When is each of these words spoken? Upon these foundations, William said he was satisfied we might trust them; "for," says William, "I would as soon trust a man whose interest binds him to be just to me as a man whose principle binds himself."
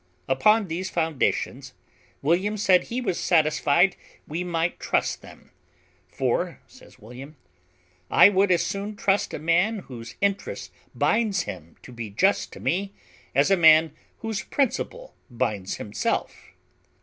Upon 0.27 0.67
these 0.67 0.89
foundations, 0.89 1.73
William 2.23 2.57
said 2.57 2.85
he 2.85 3.01
was 3.01 3.19
satisfied 3.19 3.95
we 4.27 4.43
might 4.43 4.79
trust 4.79 5.21
them; 5.21 5.51
"for," 6.07 6.59
says 6.65 6.97
William, 6.97 7.35
"I 8.09 8.27
would 8.29 8.49
as 8.51 8.65
soon 8.65 8.95
trust 8.95 9.31
a 9.31 9.37
man 9.37 9.77
whose 9.85 10.15
interest 10.19 10.71
binds 10.95 11.41
him 11.43 11.77
to 11.83 11.91
be 11.91 12.09
just 12.09 12.51
to 12.53 12.59
me 12.59 12.93
as 13.35 13.51
a 13.51 13.55
man 13.55 13.93
whose 14.21 14.41
principle 14.41 15.13
binds 15.29 15.75
himself." 15.75 16.55